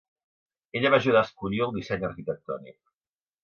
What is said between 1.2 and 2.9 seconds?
a escollir el disseny arquitectònic.